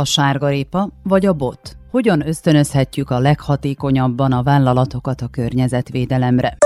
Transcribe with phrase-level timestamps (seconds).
[0.00, 1.76] A sárgarépa vagy a bot?
[1.90, 6.56] Hogyan ösztönözhetjük a leghatékonyabban a vállalatokat a környezetvédelemre?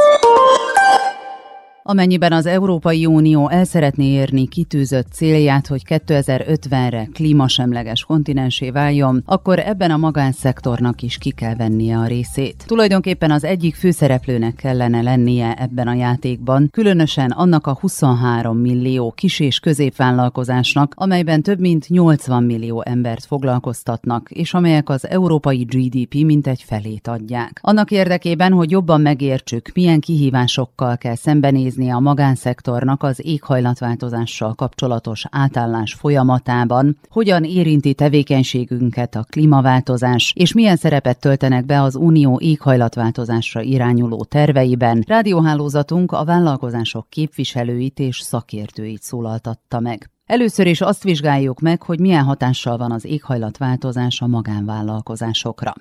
[1.83, 9.59] Amennyiben az Európai Unió el szeretné érni kitűzött célját, hogy 2050-re klímasemleges kontinensé váljon, akkor
[9.59, 12.65] ebben a magánszektornak is ki kell vennie a részét.
[12.67, 19.41] Tulajdonképpen az egyik főszereplőnek kellene lennie ebben a játékban, különösen annak a 23 millió kis-
[19.41, 26.63] és középvállalkozásnak, amelyben több mint 80 millió embert foglalkoztatnak, és amelyek az európai GDP mintegy
[26.67, 27.59] felét adják.
[27.63, 35.95] Annak érdekében, hogy jobban megértsük, milyen kihívásokkal kell szembenézni a magánszektornak az éghajlatváltozással kapcsolatos átállás
[35.95, 44.25] folyamatában, hogyan érinti tevékenységünket a klímaváltozás, és milyen szerepet töltenek be az Unió éghajlatváltozásra irányuló
[44.25, 45.05] terveiben.
[45.07, 50.11] Rádióhálózatunk a vállalkozások képviselőit és szakértőit szólaltatta meg.
[50.31, 55.73] Először is azt vizsgáljuk meg, hogy milyen hatással van az éghajlatváltozás a magánvállalkozásokra.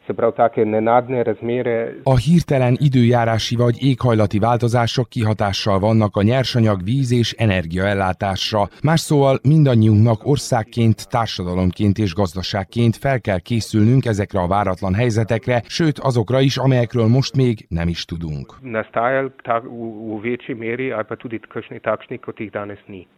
[2.03, 8.69] A hirtelen időjárási vagy éghajlati változások kihatással vannak a nyersanyag, víz és energiaellátásra.
[8.83, 15.99] Más szóval mindannyiunknak országként, társadalomként és gazdaságként fel kell készülnünk ezekre a váratlan helyzetekre, sőt
[15.99, 18.55] azokra is, amelyekről most még nem is tudunk.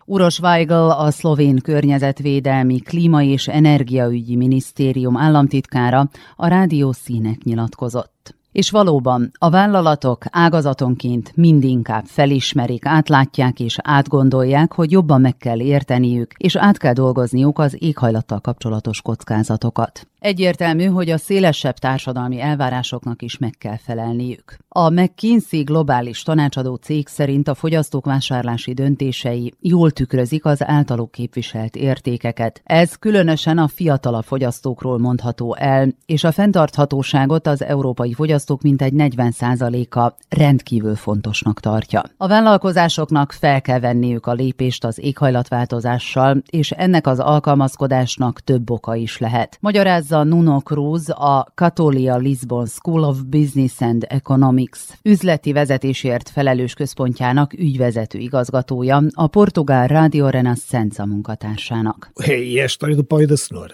[0.05, 8.40] Uros Weigel, a szlovén környezetvédelmi, klíma és energiaügyi minisztérium államtitkára a rádió színek nyilatkozott.
[8.51, 16.33] És valóban a vállalatok ágazatonként mindinkább felismerik, átlátják és átgondolják, hogy jobban meg kell érteniük,
[16.37, 20.07] és át kell dolgozniuk az éghajlattal kapcsolatos kockázatokat.
[20.19, 24.57] Egyértelmű, hogy a szélesebb társadalmi elvárásoknak is meg kell felelniük.
[24.69, 31.75] A McKinsey globális tanácsadó cég szerint a fogyasztók vásárlási döntései jól tükrözik az általuk képviselt
[31.75, 32.61] értékeket.
[32.63, 40.13] Ez különösen a fiatalabb fogyasztókról mondható el, és a fenntarthatóságot az európai fogyasztók mintegy 40%-a
[40.29, 42.03] rendkívül fontosnak tartja.
[42.17, 48.95] A vállalkozásoknak fel kell venniük a lépést az éghajlatváltozással, és ennek az alkalmazkodásnak több oka
[48.95, 49.57] is lehet.
[49.59, 56.73] Magyaráz magyarázza Nuno Cruz, a Católia Lisbon School of Business and Economics üzleti vezetésért felelős
[56.73, 62.11] központjának ügyvezető igazgatója, a portugál Rádio Renascença munkatársának.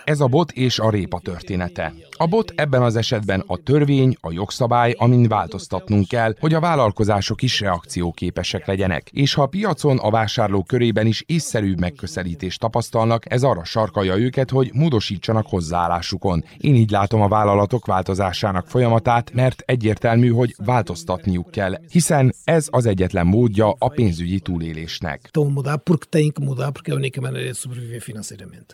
[0.04, 1.94] Ez a bot és a répa története.
[2.18, 4.57] A bot ebben az esetben a törvény, a jogszabály,
[4.98, 9.10] amin változtatnunk kell, hogy a vállalkozások is reakcióképesek legyenek.
[9.12, 14.50] És ha a piacon, a vásárlók körében is észszerűbb megközelítést tapasztalnak, ez arra sarkalja őket,
[14.50, 16.44] hogy módosítsanak hozzáállásuk piacukon.
[16.58, 22.86] Én így látom a vállalatok változásának folyamatát, mert egyértelmű, hogy változtatniuk kell, hiszen ez az
[22.86, 25.30] egyetlen módja a pénzügyi túlélésnek.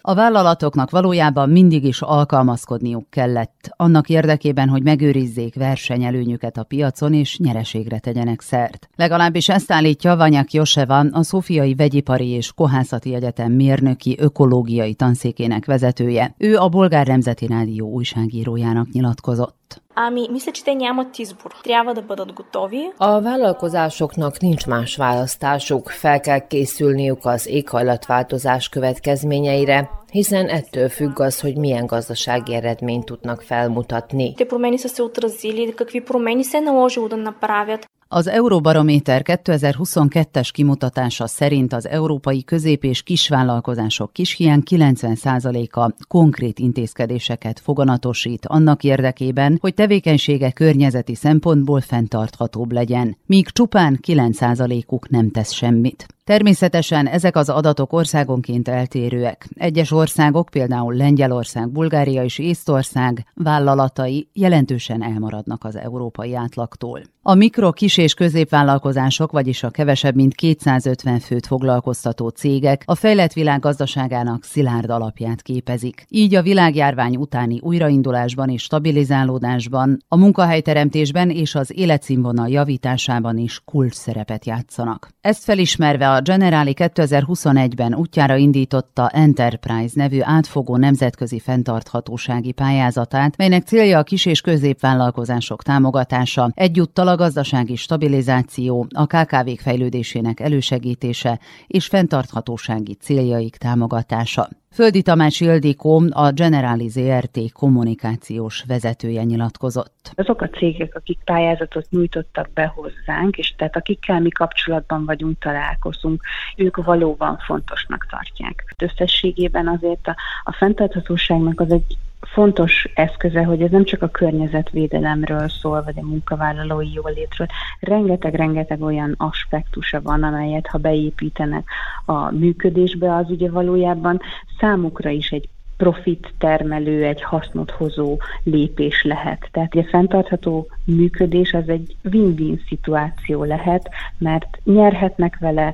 [0.01, 7.37] A vállalatoknak valójában mindig is alkalmazkodniuk kellett, annak érdekében, hogy megőrizzék versenyelőnyüket a piacon és
[7.37, 8.89] nyereségre tegyenek szert.
[8.95, 16.35] Legalábbis ezt állítja Vanyak Joseva, a Szófiai Vegyipari és Kohászati Egyetem mérnöki ökológiai tanszékének vezetője.
[16.37, 19.62] Ő a Bolgár Nemzeti Rádió újságírójának nyilatkozott
[19.94, 21.50] Ами, мисля, че те нямат избор.
[21.64, 22.92] Трябва да бъдат готоvi.
[22.98, 31.40] A vállalkozásoknak nincs más választásuk, fel kell készülniük az éghajlatváltozás következményeire, hiszen ettől függ az,
[31.40, 34.34] hogy milyen gazdasági eredményt tudnak felmutatni.
[34.34, 37.86] Те промени са се отразили, какви промени се е наложило да направят.
[38.15, 48.45] Az Euróbarométer 2022-es kimutatása szerint az európai közép- és kisvállalkozások kishián 90%-a konkrét intézkedéseket foganatosít
[48.45, 56.05] annak érdekében, hogy tevékenysége környezeti szempontból fenntarthatóbb legyen, míg csupán 9%-uk nem tesz semmit.
[56.25, 59.47] Természetesen ezek az adatok országonként eltérőek.
[59.55, 67.01] Egyes országok, például Lengyelország, Bulgária és Észtország vállalatai jelentősen elmaradnak az európai átlagtól.
[67.25, 73.33] A mikro, kis és középvállalkozások, vagyis a kevesebb mint 250 főt foglalkoztató cégek a fejlett
[73.33, 76.05] világ gazdaságának szilárd alapját képezik.
[76.09, 83.93] Így a világjárvány utáni újraindulásban és stabilizálódásban, a munkahelyteremtésben és az életszínvonal javításában is kulcs
[83.93, 85.09] szerepet játszanak.
[85.21, 93.97] Ezt felismerve a Generali 2021-ben útjára indította Enterprise nevű átfogó nemzetközi fenntarthatósági pályázatát, melynek célja
[93.97, 102.93] a kis- és középvállalkozások támogatása, egyúttal a gazdasági stabilizáció, a KKV-k fejlődésének elősegítése és fenntarthatósági
[102.93, 104.49] céljaik támogatása.
[104.73, 110.11] Földi Tamás Ildikó, a Generali ZRT kommunikációs vezetője nyilatkozott.
[110.15, 116.23] Azok a cégek, akik pályázatot nyújtottak be hozzánk, és tehát akikkel mi kapcsolatban vagyunk, találkozunk,
[116.55, 118.75] ők valóban fontosnak tartják.
[118.77, 125.49] Összességében azért a, a fenntarthatóságnak az egy fontos eszköze, hogy ez nem csak a környezetvédelemről
[125.49, 127.47] szól, vagy a munkavállalói jólétről.
[127.79, 131.67] Rengeteg-rengeteg olyan aspektusa van, amelyet ha beépítenek
[132.05, 134.21] a működésbe, az ugye valójában
[134.59, 139.49] számukra is egy profit termelő, egy hasznot hozó lépés lehet.
[139.51, 145.73] Tehát a fenntartható működés az egy win-win szituáció lehet, mert nyerhetnek vele,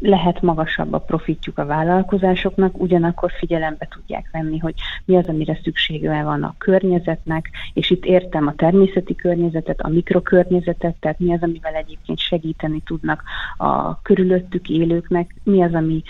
[0.00, 4.74] lehet magasabb a profitjuk a vállalkozásoknak, ugyanakkor figyelembe tudják venni, hogy
[5.04, 10.96] mi az, amire szüksége van a környezetnek, és itt értem a természeti környezetet, a mikrokörnyezetet,
[11.00, 13.22] tehát mi az, amivel egyébként segíteni tudnak
[13.56, 16.02] a körülöttük élőknek, mi az, ami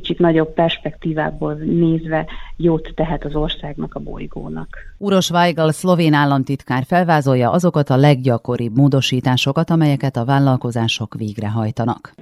[0.00, 2.26] kicsit nagyobb perspektívából nézve
[2.56, 4.68] jót tehet az országnak, a bolygónak.
[4.98, 12.14] Uros Weigel szlovén államtitkár felvázolja azokat a leggyakoribb módosításokat, amelyeket a vállalkozások végrehajtanak.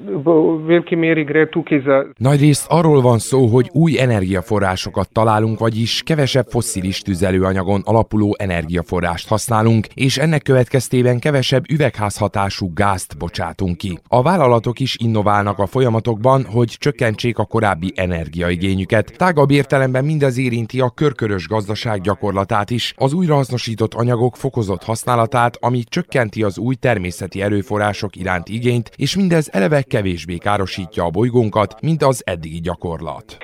[2.16, 9.86] Nagyrészt arról van szó, hogy új energiaforrásokat találunk, vagyis kevesebb fosszilis tüzelőanyagon alapuló energiaforrást használunk,
[9.94, 13.98] és ennek következtében kevesebb üvegházhatású gázt bocsátunk ki.
[14.08, 19.16] A vállalatok is innoválnak a folyamatokban, hogy csökkentsék a korábbi energiaigényüket.
[19.16, 25.82] Tágabb értelemben mindez érinti a körkörös gazdaság gyakorlatát is, az újrahasznosított anyagok fokozott használatát, ami
[25.88, 32.02] csökkenti az új természeti erőforrások iránti igényt, és mindez eleve kevésbé károsítja a bolygónkat, mint
[32.02, 33.37] az eddigi gyakorlat.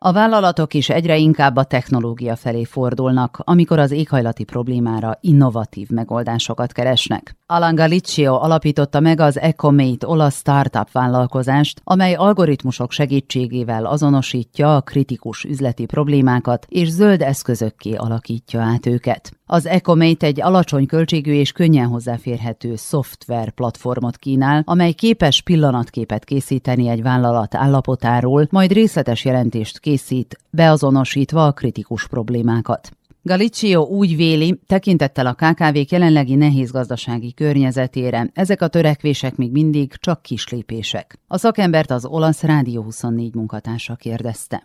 [0.00, 6.72] A vállalatok is egyre inkább a technológia felé fordulnak, amikor az éghajlati problémára innovatív megoldásokat
[6.72, 7.36] keresnek.
[7.46, 15.44] Alan Galiccio alapította meg az Ecomate olasz startup vállalkozást, amely algoritmusok segítségével azonosítja a kritikus
[15.44, 19.32] üzleti problémákat és zöld eszközökké alakítja át őket.
[19.50, 26.88] Az Ecomate egy alacsony költségű és könnyen hozzáférhető szoftver platformot kínál, amely képes pillanatképet készíteni
[26.88, 32.97] egy vállalat állapotáról, majd részletes jelentést készít, beazonosítva a kritikus problémákat.
[33.22, 39.92] Galicio úgy véli, tekintettel a KKV-k jelenlegi nehéz gazdasági környezetére, ezek a törekvések még mindig
[39.96, 41.18] csak kislépések.
[41.26, 44.62] A szakembert az olasz Rádió 24 munkatársa kérdezte.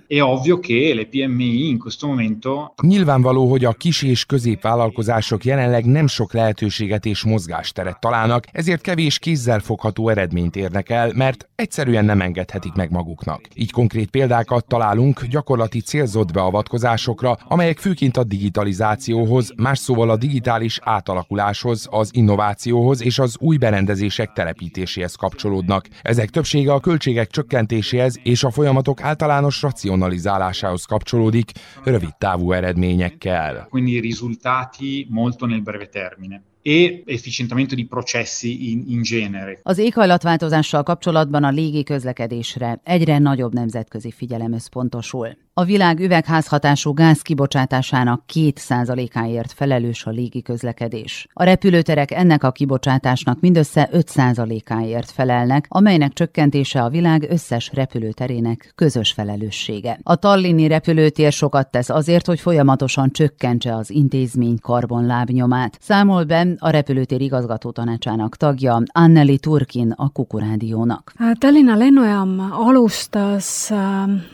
[2.82, 9.20] Nyilvánvaló, hogy a kis és középvállalkozások jelenleg nem sok lehetőséget és mozgásteret találnak, ezért kevés
[9.20, 13.42] kézzel fogható eredményt érnek el, mert egyszerűen nem engedhetik meg maguknak.
[13.56, 20.18] Így konkrét példákat találunk gyakorlati célzott beavatkozásokra, amelyek főként a digitális digitalizációhoz, más szóval a
[20.18, 25.88] digitális átalakuláshoz, az innovációhoz és az új berendezések telepítéséhez kapcsolódnak.
[26.02, 31.52] Ezek többsége a költségek csökkentéséhez és a folyamatok általános racionalizálásához kapcsolódik,
[31.84, 33.68] rövid távú eredményekkel.
[33.70, 39.60] Quindi risultati molto nel breve termine e efficientamento di processi in, in genere.
[39.64, 45.38] Az éghajlatváltozással kapcsolatban a légi közlekedésre egyre nagyobb nemzetközi figyelem összpontosul.
[45.56, 51.28] A világ üvegházhatású gáz kibocsátásának 2%-áért felelős a légi közlekedés.
[51.34, 59.12] A repülőterek ennek a kibocsátásnak mindössze 5%-áért felelnek, amelynek csökkentése a világ összes repülőterének közös
[59.12, 60.00] felelőssége.
[60.04, 65.78] A Tallini repülőtér sokat tesz azért, hogy folyamatosan csökkentse az intézmény karbonlábnyomát.
[65.82, 71.14] Számol be a repülőtér igazgató tanácsának tagja Anneli Turkin a Kukurádiónak.
[71.40, 73.72] Tallinna lennujaam alustas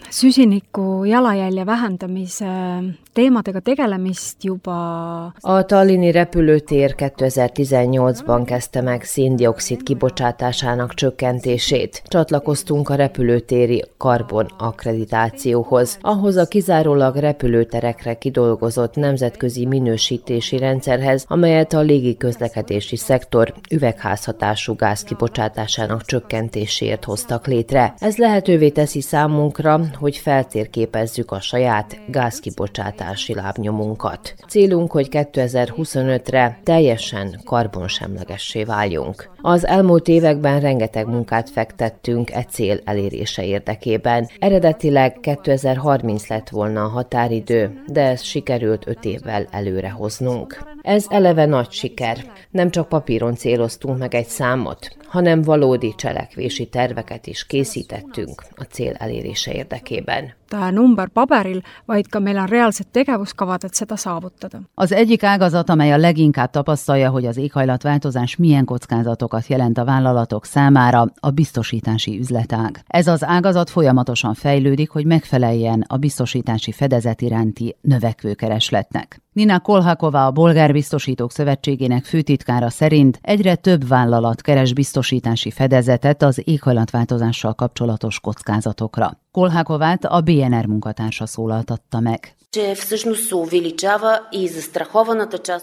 [0.10, 2.82] süsiniku jalajälje vähendamise
[3.14, 5.22] teemadega tegelemist juba.
[5.40, 12.02] A Tallini repülőtér 2018-ban kezdte meg széndiokszid kibocsátásának csökkentését.
[12.06, 21.80] Csatlakoztunk a repülőtéri karbon akkreditációhoz, ahhoz a kizárólag repülőterekre kidolgozott nemzetközi minősítési rendszerhez, amelyet a
[21.80, 27.94] légi közlekedési szektor üvegházhatású gáz kibocsátásának csökkentéséért hoztak létre.
[28.00, 34.34] Ez lehetővé teszi számunkra, hogy feltérképezzük a saját gázkibocsátást kibocsátási lábnyomunkat.
[34.48, 39.30] Célunk, hogy 2025-re teljesen karbonsemlegessé váljunk.
[39.42, 44.30] Az elmúlt években rengeteg munkát fektettünk e cél elérése érdekében.
[44.40, 50.64] Eredetileg 2030 lett volna a határidő, de ez sikerült 5 évvel előrehoznunk.
[50.82, 52.18] Ez eleve nagy siker.
[52.52, 58.94] Nem csak papíron céloztunk meg egy számot, hanem valódi cselekvési terveket is készítettünk a cél
[58.94, 60.34] elérése érdekében.
[60.72, 64.60] number paberil, vaid ka meil on reaalsed tegevuskavad, et seda saavutada.
[64.74, 70.46] Az egyik ágazat, amely a leginkább tapasztalja, hogy az éghajlatváltozás milyen kockázatokat jelent a vállalatok
[70.46, 72.84] számára, a biztosítási üzletág.
[72.88, 79.22] Ez az ágazat folyamatosan fejlődik, hogy megfeleljen a biztosítási fedezet iránti növekvő keresletnek.
[79.40, 86.42] Nina Kolhakova, a Bolgár Biztosítók Szövetségének főtitkára szerint egyre több vállalat keres biztosítási fedezetet az
[86.46, 89.20] éghajlatváltozással kapcsolatos kockázatokra.
[89.32, 92.36] Kolhakovát a BNR munkatársa szólaltatta meg.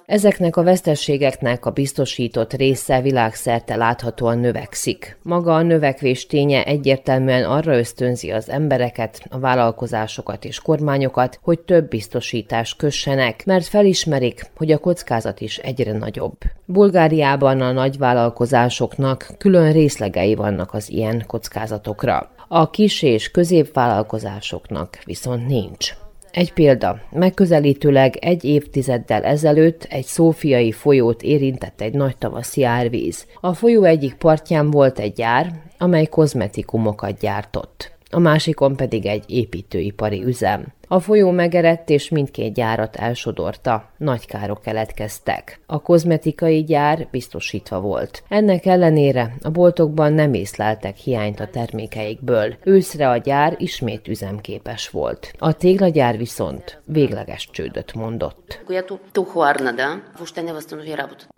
[0.05, 5.19] Ezeknek a vesztességeknek a biztosított része világszerte láthatóan növekszik.
[5.23, 11.89] Maga a növekvés ténye egyértelműen arra ösztönzi az embereket, a vállalkozásokat és kormányokat, hogy több
[11.89, 16.39] biztosítást kössenek, mert felismerik, hogy a kockázat is egyre nagyobb.
[16.65, 22.31] Bulgáriában a nagyvállalkozásoknak külön részlegei vannak az ilyen kockázatokra.
[22.49, 25.93] A kis és középvállalkozásoknak viszont nincs.
[26.37, 27.01] Egy példa.
[27.11, 33.27] Megközelítőleg egy évtizeddel ezelőtt egy szófiai folyót érintett egy nagy tavaszi árvíz.
[33.41, 40.25] A folyó egyik partján volt egy gyár, amely kozmetikumokat gyártott a másikon pedig egy építőipari
[40.25, 40.67] üzem.
[40.89, 43.91] A folyó megerett, és mindkét gyárat elsodorta.
[43.97, 45.61] Nagy károk keletkeztek.
[45.67, 48.23] A kozmetikai gyár biztosítva volt.
[48.29, 52.55] Ennek ellenére a boltokban nem észleltek hiányt a termékeikből.
[52.65, 55.33] Őszre a gyár ismét üzemképes volt.
[55.39, 58.61] A téglagyár viszont végleges csődöt mondott.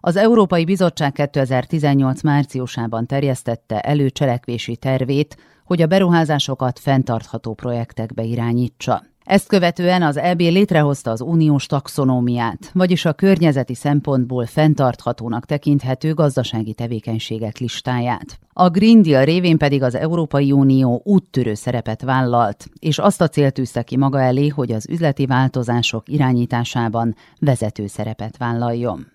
[0.01, 5.37] Az Európai Bizottság 2018 márciusában terjesztette elő cselekvési tervét,
[5.69, 9.03] hogy a beruházásokat fenntartható projektekbe irányítsa.
[9.29, 16.75] Ezt követően az EB létrehozta az uniós taxonómiát, vagyis a környezeti szempontból fenntarthatónak tekinthető gazdasági
[16.75, 18.39] tevékenységek listáját.
[18.53, 23.55] A Green Deal révén pedig az Európai Unió úttörő szerepet vállalt, és azt a célt
[23.55, 29.07] tűzte ki maga elé, hogy az üzleti változások irányításában vezető szerepet vállaljon.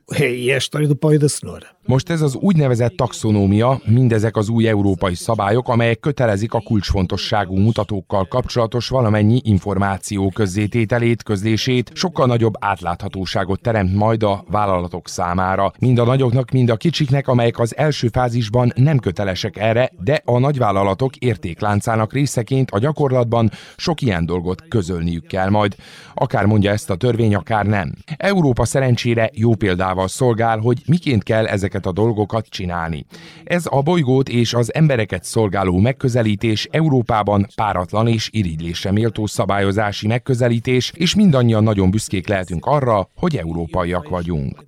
[1.85, 8.27] Most ez az úgynevezett taxonómia, mindezek az új európai szabályok, amelyek kötelezik a kulcsfontosságú mutatókkal
[8.27, 9.41] kapcsolatos valamennyi
[10.09, 16.69] információ közzétételét, közlését, sokkal nagyobb átláthatóságot teremt majd a vállalatok számára, mind a nagyoknak, mind
[16.69, 22.71] a kicsiknek, amelyek az első fázisban nem kötelező képesek erre, de a nagyvállalatok értékláncának részeként
[22.71, 25.75] a gyakorlatban sok ilyen dolgot közölniük kell majd.
[26.13, 27.93] Akár mondja ezt a törvény, akár nem.
[28.17, 33.05] Európa szerencsére jó példával szolgál, hogy miként kell ezeket a dolgokat csinálni.
[33.43, 39.25] Ez a bolygót és az embereket szolgáló megközelítés Európában páratlan és irigylésre méltó
[39.93, 44.63] szabályozási megközelítés, és mindannyian nagyon büszkék lehetünk arra, hogy európaiak vagyunk.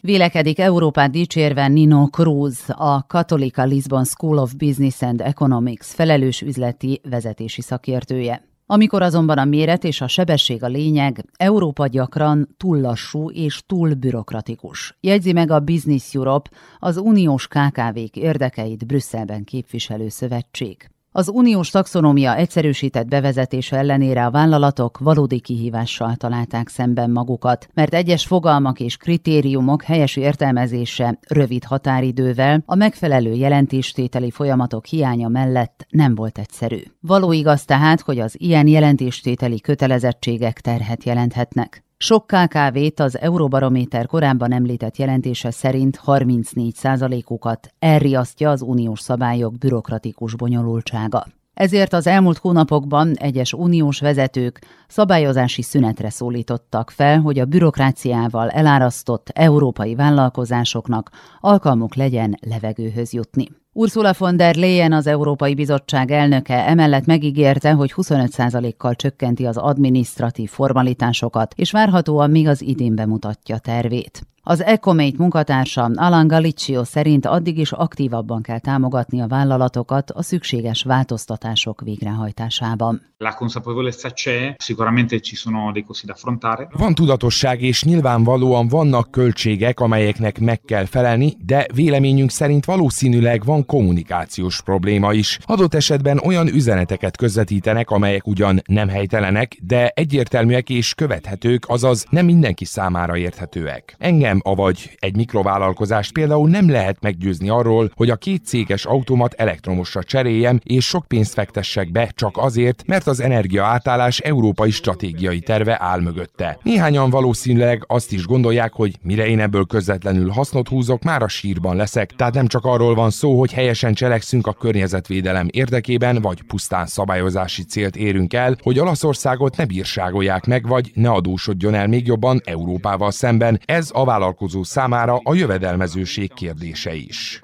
[0.00, 7.00] Vélekedik Európát dicsérve Nino Cruz, a Katolika Lisbon School of Business and Economics felelős üzleti
[7.04, 8.51] vezetési szakértője.
[8.72, 13.94] Amikor azonban a méret és a sebesség a lényeg, Európa gyakran túl lassú és túl
[13.94, 14.96] bürokratikus.
[15.00, 20.90] Jegyzi meg a Business Europe, az uniós KKV-k érdekeit Brüsszelben képviselő szövetség.
[21.14, 28.26] Az uniós taxonómia egyszerűsített bevezetése ellenére a vállalatok valódi kihívással találták szemben magukat, mert egyes
[28.26, 36.38] fogalmak és kritériumok helyes értelmezése rövid határidővel a megfelelő jelentéstételi folyamatok hiánya mellett nem volt
[36.38, 36.80] egyszerű.
[37.00, 41.84] Való igaz tehát, hogy az ilyen jelentéstételi kötelezettségek terhet jelenthetnek.
[42.02, 51.26] Sok KKV-t az Euróbarométer korábban említett jelentése szerint 34%-ukat elriasztja az uniós szabályok bürokratikus bonyolultsága.
[51.54, 59.28] Ezért az elmúlt hónapokban egyes uniós vezetők szabályozási szünetre szólítottak fel, hogy a bürokráciával elárasztott
[59.28, 63.48] európai vállalkozásoknak alkalmuk legyen levegőhöz jutni.
[63.74, 70.50] Ursula von der Leyen, az Európai Bizottság elnöke emellett megígérte, hogy 25%-kal csökkenti az adminisztratív
[70.50, 74.26] formalitásokat, és várhatóan még az idén bemutatja tervét.
[74.44, 80.82] Az Ecomate munkatársa Alan Galiccio szerint addig is aktívabban kell támogatni a vállalatokat a szükséges
[80.82, 83.02] változtatások végrehajtásában.
[83.18, 86.68] La consapevolezza c'è, sicuramente ci sono dei costi da affrontare.
[86.72, 93.61] Van tudatosság és nyilvánvalóan vannak költségek, amelyeknek meg kell felelni, de véleményünk szerint valószínűleg van
[93.66, 95.38] kommunikációs probléma is.
[95.44, 102.24] Adott esetben olyan üzeneteket közvetítenek, amelyek ugyan nem helytelenek, de egyértelműek és követhetők, azaz nem
[102.24, 103.94] mindenki számára érthetőek.
[103.98, 110.02] Engem, avagy egy mikrovállalkozást például nem lehet meggyőzni arról, hogy a két céges automat elektromosra
[110.02, 115.76] cseréljem, és sok pénzt fektessek be csak azért, mert az energia átállás európai stratégiai terve
[115.80, 116.58] áll mögötte.
[116.62, 121.76] Néhányan valószínűleg azt is gondolják, hogy mire én ebből közvetlenül hasznot húzok, már a sírban
[121.76, 126.86] leszek, tehát nem csak arról van szó, hogy helyesen cselekszünk a környezetvédelem érdekében, vagy pusztán
[126.86, 132.40] szabályozási célt érünk el, hogy Olaszországot ne bírságolják meg, vagy ne adósodjon el még jobban
[132.44, 133.60] Európával szemben.
[133.64, 137.40] Ez a vállalkozó számára a jövedelmezőség kérdése is.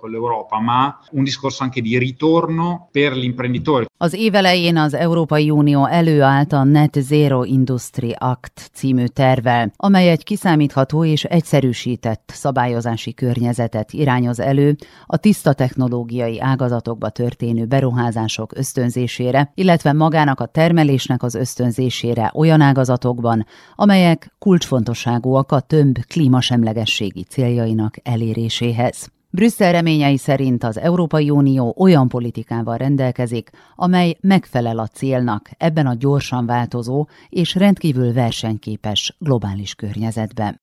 [4.00, 10.08] Az év elején az Európai Unió előállt a Net Zero Industry Act című tervvel, amely
[10.08, 14.76] egy kiszámítható és egyszerűsített szabályozási környezetet irányoz elő
[15.06, 23.46] a tiszta technológiai ágazatokba történő beruházások ösztönzésére, illetve magának a termelésnek az ösztönzésére olyan ágazatokban,
[23.74, 29.08] amelyek kulcsfontosságúak a több klímasemlegességi céljainak eléréséhez.
[29.30, 35.94] Brüsszel reményei szerint az Európai Unió olyan politikával rendelkezik, amely megfelel a célnak ebben a
[35.94, 40.60] gyorsan változó és rendkívül versenyképes globális környezetben.